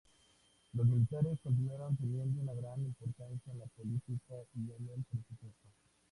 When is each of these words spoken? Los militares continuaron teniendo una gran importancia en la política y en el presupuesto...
Los 0.73 0.87
militares 0.87 1.37
continuaron 1.43 1.95
teniendo 1.95 2.41
una 2.41 2.53
gran 2.55 2.81
importancia 2.83 3.53
en 3.53 3.59
la 3.59 3.67
política 3.67 4.33
y 4.55 4.61
en 4.71 4.89
el 4.97 5.03
presupuesto... 5.03 5.67